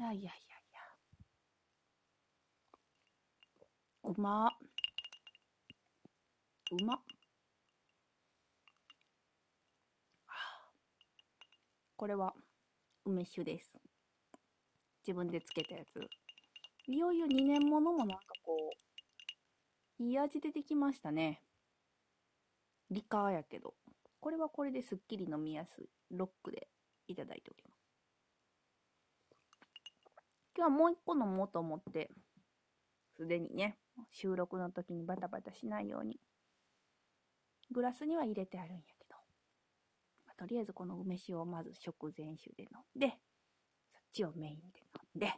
[0.00, 0.32] いやいやいやい
[0.72, 0.80] や。
[4.04, 4.50] うま。
[6.70, 6.98] うま。
[11.96, 12.32] これは
[13.04, 13.76] 梅酒です。
[15.06, 16.00] 自分でつけたやつ。
[16.86, 18.70] いよいよ2年ものもなんかこ
[19.98, 21.42] う、いい味出てきましたね。
[22.90, 23.74] リカーやけど。
[24.18, 25.90] これはこれですっきり飲みやすい。
[26.10, 26.68] ロックで
[27.06, 27.79] いただいております。
[30.60, 32.10] 今日はもう一個飲もうと思って、
[33.16, 33.78] すでにね、
[34.12, 36.20] 収録の時にバタバタしないように、
[37.70, 39.16] グラスには入れてあるんやけど、
[40.26, 43.16] まあとりあえずこの梅酒をまず食前酒で飲んで、
[43.88, 44.80] そっちをメインで
[45.16, 45.32] 飲んで、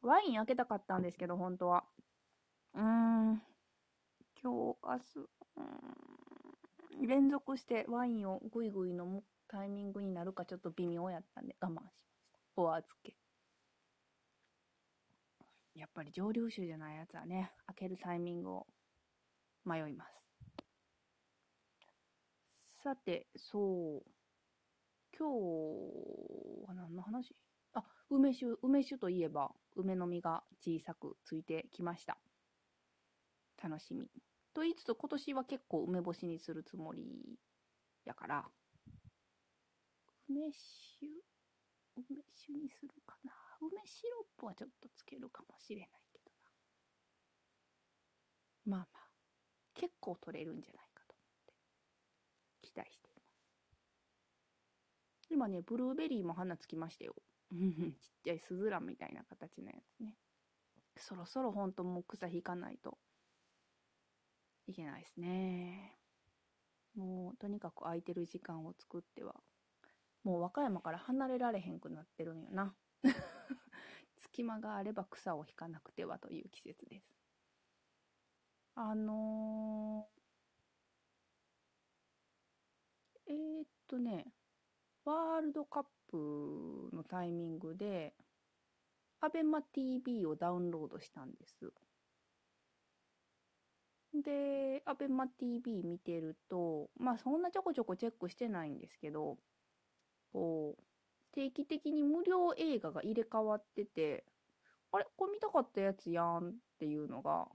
[0.00, 1.82] ワイン開けたかったんですけど、本当は。
[2.74, 3.42] うーん、
[4.40, 6.23] 今日、明日、うーん、
[7.02, 11.92] 連続してワインをぐいぐい飲むタイミングになるかちょっと微妙やったんで我慢しまし
[12.54, 12.62] た。
[12.62, 13.16] お預け。
[15.74, 18.66] やっぱり蒸留酒じゃないやつはね、開けるタイミングを
[19.64, 20.30] 迷います。
[22.82, 24.02] さて、そう。
[25.16, 27.34] 今日は何の話？
[27.72, 32.18] あ、梅酒、梅酒といえば、梅の実が小さくついてきました。
[33.62, 34.08] 楽しみ。
[34.54, 37.38] と言いつつ、今年は結構梅干しにするつもり
[38.04, 38.44] やから、
[40.28, 41.06] 梅酒、
[41.96, 43.32] 梅酒にするかな。
[43.60, 46.30] 梅シロップはちょっとつけるかもしれないけど
[48.72, 48.76] な。
[48.78, 49.08] まあまあ、
[49.74, 51.54] 結構取れるんじゃないかと思って、
[52.62, 53.34] 期待しています。
[55.30, 57.14] 今ね、ブルーベリーも花つきましたよ。
[57.50, 60.14] ちっちゃいスズランみたいな形のやつね。
[60.96, 62.98] そろそろほんともう草引かないと
[64.66, 65.96] いけないですね。
[66.96, 69.34] もうとにかく空いてる時間を作っては、
[70.22, 72.74] もう和歌山から離れられへんくなってるんよな。
[74.16, 77.14] 隙間があれば草を引かなくてはという季節です。
[78.76, 84.32] あのー、えー、っとね、
[85.04, 88.14] ワールドカップのタイミングで、
[89.20, 91.72] アベマ TV をダウンロードしたんです。
[94.22, 99.38] で、アベマ TV 見てると、まあそんなちょこちょこチェックしてないんですけど、
[100.32, 100.82] こう、
[101.32, 104.24] 定期的に無料映画が入れ替わってて、
[104.92, 105.06] あれ？
[105.16, 107.48] これ見たかったやつやんっていうのが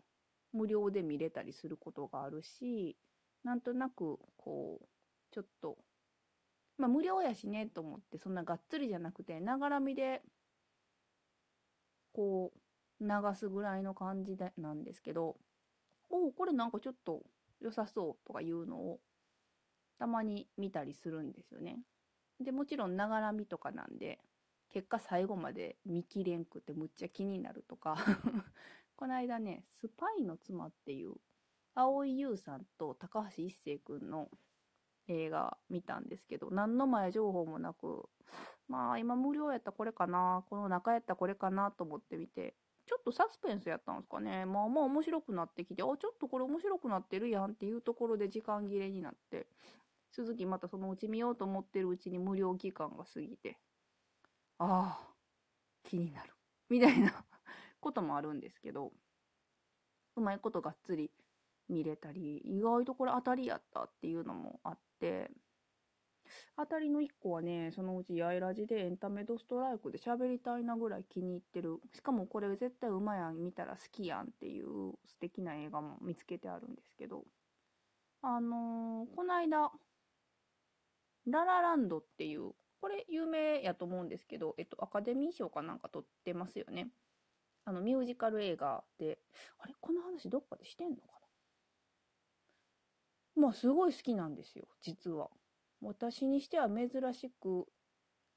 [0.52, 2.98] 無料で見れたりすることがあるし、
[3.44, 4.88] なんとなくこう、
[5.32, 5.78] ちょっと、
[6.78, 10.22] まあ無料やしねと思って、そんながっつりじゃなくて、ながら見で、
[12.14, 12.60] こう、
[13.04, 15.38] 流すぐらいの感じでなんですけど、
[16.10, 17.24] おお、これなんかちょっと
[17.60, 19.00] 良さそうとかいうのを
[19.98, 21.80] たまに見たりするんですよね。
[22.40, 24.20] で、もちろんながら見とかなんで、
[24.70, 27.98] 結果最後まで見切れんくてむっちゃ気になるとか
[28.96, 31.16] この間ね、スパイの妻っていう、
[31.76, 34.30] 蒼井優さんと高橋一生くんの
[35.08, 38.10] 映画見たんですけど、何の前情報もなく、
[38.68, 42.56] まあ今無料やったこれかな、この中やったこれかなと思ってみて、
[42.90, 44.48] ちょっとサスペンスやったんですかね。
[44.48, 49.46] まあまあ面白くなってきて、あ、ちょっとこれ面白くなってるやんっていうところで時間切れになって、
[50.12, 53.60] 続きまたそのうち見ようと思ってるうちに無料期間が過ぎて、
[54.58, 55.16] ああ、
[55.84, 56.34] 気になる。
[56.70, 57.14] みたいな
[57.80, 58.92] こともあるんですけど、
[60.16, 61.12] うまいことがっつり
[61.68, 65.32] 見れたり、意外とこれ当たりやったっていうのもあって、
[66.58, 71.80] 当たりの1個はね、そのうちやいラジでエンタメドストライクで喋りたいなぐらい気に入ってる。
[71.94, 77.24] しかもこれ絶対うまやん、見たら好きやんっていう素敵な映画も見つけてあるんですけど、
[78.22, 79.72] あのーこの間、
[81.28, 82.52] ララランドっていう、
[82.82, 86.90] これ有名やと思うんですけど、えっと、アカデミー賞かなんか取ってますよね。
[87.66, 89.20] あの、ミュージカル映画で、
[89.60, 91.02] あれこの話どっかでしてんのか
[93.36, 95.30] なまあ、すごい好きなんですよ、実は。
[95.82, 97.66] 私にしては珍しく、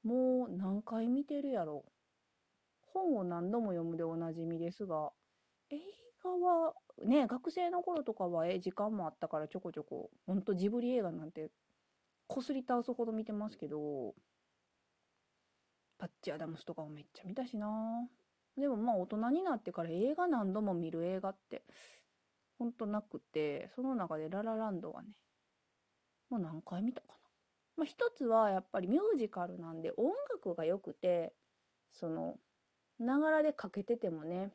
[0.03, 1.85] もう何回見てるやろ。
[2.93, 5.11] 本を何度も読むでおなじみですが、
[5.69, 5.79] 映
[6.23, 6.73] 画は、
[7.05, 11.49] ね、学生の頃とかは、え、時間もあったからちょこちょこ、ほんとジブリ映画なんて、
[12.27, 14.13] こすり倒すほど見てますけど、
[15.97, 18.07] パッチ・アダムスとかもめっちゃ見たしな
[18.57, 21.63] でもまあ大人になってから映画何度も見る映画って
[22.59, 25.09] ほんとなくて、その中でララランドはね、
[26.29, 27.22] もう何回見たかな。
[27.77, 31.33] まあ一つはやっぱりミュージカルなんで音楽が良くて、
[31.89, 32.37] その、
[32.99, 34.51] ながらでかけててもね、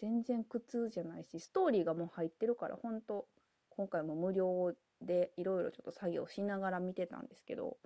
[0.00, 3.26] 全然苦痛じゃないし、ストーリーがもう入ってるから、ほんと、
[3.70, 7.76] 今回も無料でいろいろちょっと作業しながら見てたんですけど、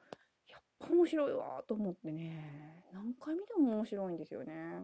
[0.48, 4.82] やっぱ面白いわと思ってね、何回見ても面白いんですよね。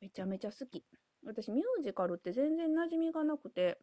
[0.00, 0.84] めちゃめちゃ好き。
[1.24, 3.78] 私ミュージカルって全然馴染みがなくて、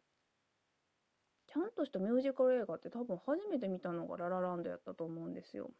[1.54, 5.70] ちゃんとしたミュージカル映画って多分初めて見たのがララランドやったと思うんですよ。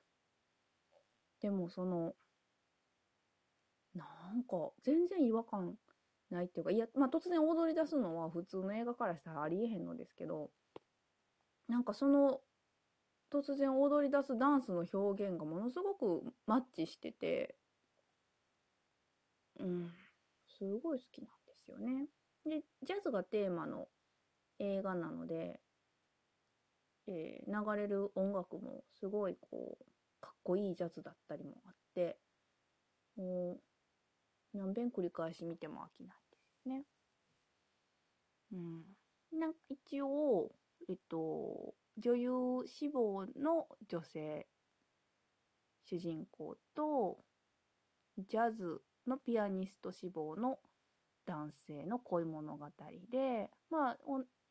[1.43, 2.15] でもその、
[3.93, 5.75] なんか全然違和感
[6.31, 10.50] ないっていうか、いや、まあ突然踊り出すのは普通の映画からしたらありえへんのですけど、
[11.69, 12.41] なんかその
[13.32, 17.56] 突然踊り出すダンスの表現がものすごくマッチしてて、
[19.59, 19.91] うん、
[20.56, 22.06] すごい好きなんですよね。
[22.47, 23.88] で、ジャズがテーマの
[24.61, 25.61] 映画なので、
[27.06, 29.85] えー、流れる音楽もすごいこう、
[30.21, 32.17] かっこいいジャズだったりもあって、
[33.17, 33.59] も
[34.55, 36.85] う、何遍繰り返し見ても飽きないですね。
[38.53, 39.39] うん。
[39.39, 40.51] なんか一応、
[40.89, 42.33] えっと、女優
[42.67, 44.47] 志望の女性
[45.85, 47.19] 主人公と、
[48.19, 50.59] ジャズのピアニスト志望の
[51.27, 52.67] 男性の恋物語
[53.11, 53.97] で、まあ、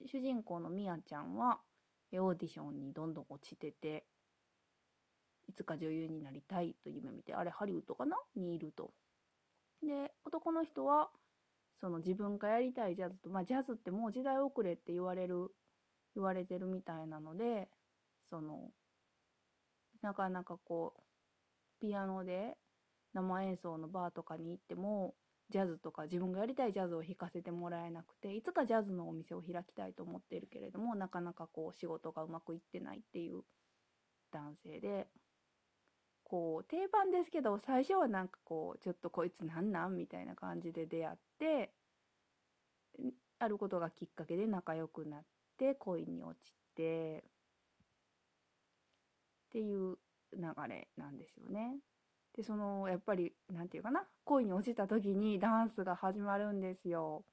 [0.05, 1.59] 主人公のみやちゃんは、
[2.19, 4.05] オーディションにどんどん落ちてて、
[5.47, 8.17] いつか女優になりたいと夢見て、あれハリウッドかな？
[8.35, 8.91] にいると。
[9.81, 11.09] で、男の人は、
[11.81, 15.49] その自分がやりたいジャズと、まあジャズってもう時代遅れって言われる、
[16.15, 17.67] 言われてるみたいなので、
[18.29, 18.71] その、
[20.01, 21.01] なかなかこう、
[21.81, 22.55] ピアノで
[23.13, 25.13] 生演奏のバーとかに行っても、
[25.49, 33.41] ジャズとか自分がやりたいジャズを弾かせてもらえなくていつかジャズのお店を開きたいと思っているけれどもなかなかこう仕事がうまくいってないっていう
[34.31, 35.07] 男性で
[36.23, 41.71] こう定番ですけど最初はなんかこうちょっとこいつなんなんみたいな感じで出会って
[43.39, 45.23] あることがきっかけで仲良くなっ
[45.59, 47.23] て恋に落ちて
[49.47, 49.97] っていう
[50.35, 51.77] 流れなんですよね。
[52.35, 57.23] で、その、やっぱり、なんていうかな、恋に落ちた時にダンスが始まるんですよ。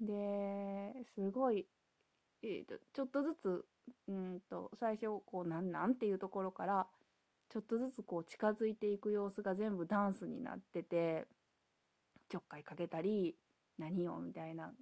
[0.00, 1.66] で、すごい、
[2.42, 3.64] えーと、ちょっとずつ、
[4.08, 6.86] うんと、最初、こう、なんなんっていうところから、
[7.48, 11.26] ちょっとずつこう近づいていく様子が全部ダンスになってて、
[12.28, 13.36] ちょっかいかけたり、
[13.78, 14.72] 何よみたいな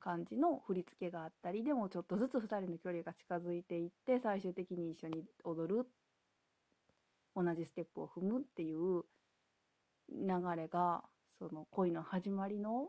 [0.00, 5.88] 感じの振り付けがあったり、でもちょっとずつ2人の距離が近づいていって、最終的に一緒に踊るっ
[7.36, 9.04] 同じステップを踏むっていう
[10.10, 11.04] 流れが
[11.38, 12.88] その恋の始まりの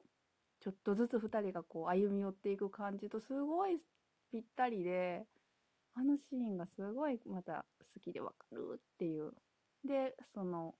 [0.62, 3.78] ちょっとずつ2人がこう歩み寄っていく感じとすごい
[4.32, 5.26] ぴったりで
[5.96, 9.34] あのシーンがすごいまた好きでわかるっていう。
[9.86, 10.76] でその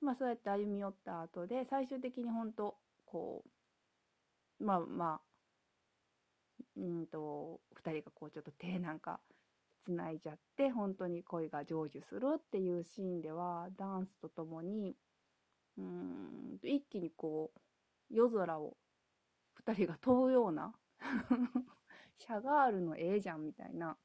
[0.00, 3.44] まあそうやって歩み寄った後で最終的に本当こ
[4.60, 5.20] うまあまあ
[6.76, 9.20] うんと2人がこうちょっと手なんか
[9.84, 14.94] 繋いじゃって本当に恋が成就するっていうシーンではダンスとともに
[15.76, 17.60] うん一気にこう
[18.10, 18.76] 夜空を
[19.66, 20.74] 2人が飛ぶような
[22.16, 23.96] シャガールの絵じゃんみたいな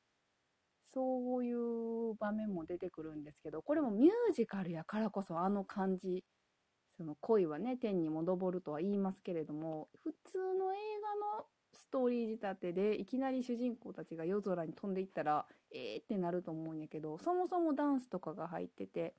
[0.84, 6.24] そういう場面も出てくるんですけどこれもミュージカルやからこそあの感じ
[6.98, 11.46] その恋はね天にも昇るとは言いますけれども普通の映画の
[11.80, 19.14] ストーリー仕立てでいきなり主人公たちが夜空に飛んでいったらえーってなると思うんやけどそもそもダンスとかが入ってて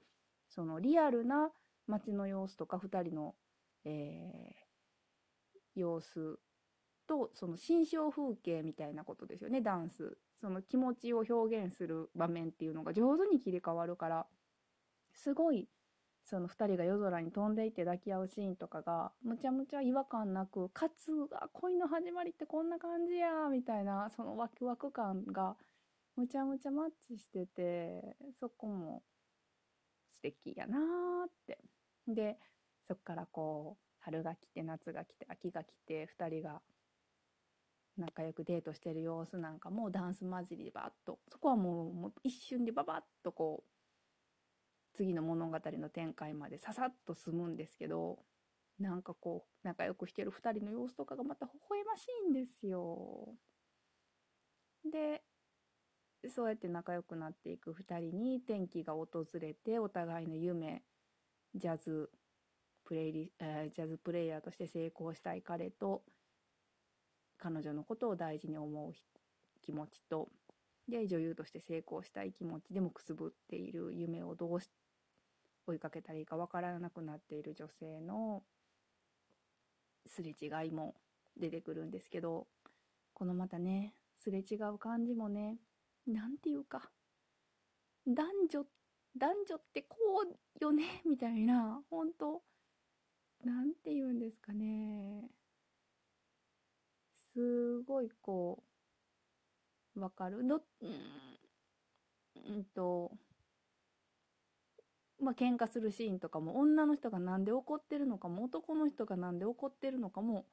[0.48, 1.50] そのリアルな
[1.86, 3.34] 街の様子とか2人の、
[3.84, 6.38] えー、様子
[7.08, 10.16] とその心象風景みたいなことですよねダンス。
[10.40, 14.26] その気持ちを表現する場面っていうのが上手に切り替わるから
[15.12, 15.68] すごい
[16.24, 25.56] その2人が夜空に飛んでいって抱き合うシーンとかがむちゃむちゃ違和感なくかつあ恋の始まりってこんな感じやみたいなそのワクワク感が
[26.16, 29.02] むちゃむちゃマッチしててそこも
[30.12, 30.80] 素敵やなー
[31.26, 31.58] って。
[32.06, 32.36] で
[32.86, 36.60] そっからこう春が来て夏が来て秋が来て2人が
[37.96, 43.79] 仲良くデートしてる様子なんかもダンス混じりでバッとそこはもうもう一瞬でババッとこう
[44.94, 48.18] 次の物語の展開までささっと進むんですけど
[48.78, 53.34] なんかこう仲良くしてる2人の様子とかがまた微笑ましいんですよ。
[54.90, 55.22] で
[56.28, 60.82] そうやって仲良くなっていく2人に転機が訪れてお互いの夢
[61.54, 62.10] ジャズ
[62.84, 66.02] プレイリ、えー、ジャズプレイヤーとして成功したい彼と
[67.38, 68.92] 彼女のことを大事に思う
[69.62, 70.28] 気持ちと
[70.88, 74.68] で女優として成功したい気持ちでもくすぶっている夢をどうし
[75.70, 78.42] 追いかけたらいいかわからなくなっている女性の
[80.06, 80.94] すれ違いも
[81.38, 82.46] 出てくるんですけど
[83.14, 85.56] このまたねすれ違う感じもね
[86.06, 86.90] 何て言うか
[88.06, 88.64] 男女、
[89.16, 92.42] 男女ってこうよねみたいな、本当
[93.44, 95.28] なんて言うんですかね。
[97.32, 98.62] すごいこ
[99.96, 103.12] う、わかるど、うん、うんと、
[105.20, 110.46] まあ、喧嘩するシーンとかも、女の人がなんで怒ってるのかも、男の人がなんで怒ってるのかも、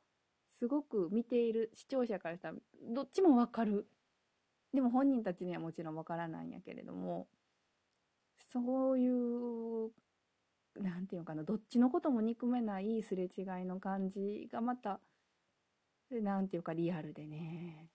[0.49, 2.55] すごく見ている視聴者からしたら、
[2.93, 3.87] どっちもわかる。
[4.73, 7.27] でも本人たちにはもちろんわからないんやけれども、
[8.51, 9.91] そういう、
[10.75, 14.99] なんていうのかな、どっちのことも憎めないすれ違いの感じがまた、
[16.11, 17.89] なんていうかリアルでね、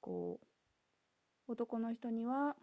[0.00, 0.40] こ
[1.48, 2.56] う、男の人には、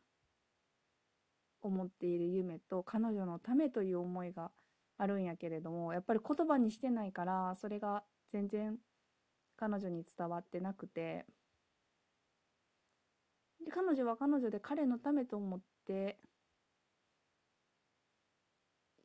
[1.63, 4.51] 思っている夢と彼女のためという思いが
[4.98, 8.77] あるんやけれどもやっぱり言葉にしてないからそれが全然
[9.58, 11.25] 彼女に伝わってなくて。
[13.65, 16.20] で彼女は彼女で彼のためと思って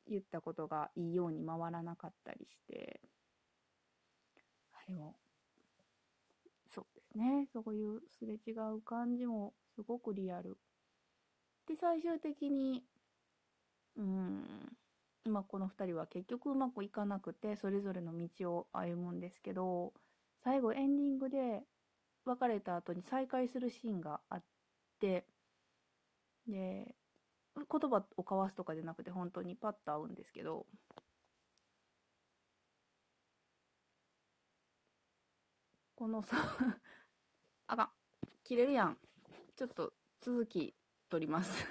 [0.09, 3.01] 言ったことがいいように回らなかったりして。
[4.73, 5.17] あれも
[6.69, 7.47] そうですね。
[7.53, 10.59] そういうすれ違う感じもすごくリアル。
[11.69, 12.83] で、最終的に、
[13.97, 14.77] うん、
[15.25, 19.93] まあ、この2人は結局うまくいかなくて、それぞれの道を歩むんですけど、
[20.43, 21.63] 最後エンディングで
[22.25, 24.45] 別れた後に再会するシーンがあっ
[25.01, 25.27] て、
[26.49, 26.95] で、
[27.57, 30.67] 言葉を交わすとかじゃなくて本当にパッと会うんですけど、
[35.97, 36.37] このさ
[37.67, 37.91] あかん、
[38.45, 38.99] 切れるやん。
[39.57, 40.78] ちょっと続き
[41.09, 41.65] とります。